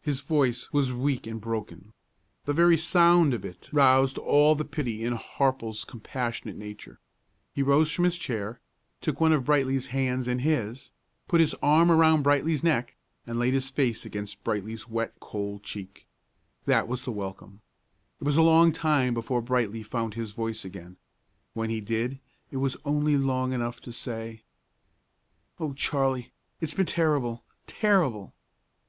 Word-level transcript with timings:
His 0.00 0.18
voice 0.22 0.72
was 0.72 0.92
weak 0.92 1.24
and 1.24 1.40
broken. 1.40 1.92
The 2.46 2.52
very 2.52 2.76
sound 2.76 3.32
of 3.32 3.44
it 3.44 3.68
roused 3.72 4.18
all 4.18 4.56
the 4.56 4.64
pity 4.64 5.04
in 5.04 5.12
Harple's 5.16 5.84
compassionate 5.84 6.56
nature. 6.56 6.98
He 7.54 7.62
rose 7.62 7.92
from 7.92 8.04
his 8.04 8.18
chair, 8.18 8.58
took 9.00 9.20
one 9.20 9.32
of 9.32 9.44
Brightly's 9.44 9.86
hands 9.94 10.26
in 10.26 10.40
his, 10.40 10.90
put 11.28 11.38
his 11.40 11.54
arm 11.62 11.92
around 11.92 12.22
Brightly's 12.24 12.64
neck, 12.64 12.96
and 13.24 13.38
laid 13.38 13.54
his 13.54 13.70
face 13.70 14.04
against 14.04 14.42
Brightly's 14.42 14.88
wet, 14.88 15.14
cold 15.20 15.62
cheek. 15.62 16.08
That 16.66 16.88
was 16.88 17.04
the 17.04 17.12
welcome. 17.12 17.60
It 18.20 18.24
was 18.24 18.36
a 18.36 18.42
long 18.42 18.72
time 18.72 19.14
before 19.14 19.40
Brightly 19.42 19.84
found 19.84 20.14
his 20.14 20.32
voice 20.32 20.64
again. 20.64 20.96
When 21.54 21.70
he 21.70 21.80
did, 21.80 22.18
it 22.50 22.56
was 22.56 22.76
only 22.84 23.16
long 23.16 23.52
enough 23.52 23.78
to 23.82 23.92
say, 23.92 24.42
"O 25.60 25.72
Charley, 25.72 26.32
it's 26.60 26.74
been 26.74 26.84
terrible! 26.86 27.44
terrible!" 27.68 28.34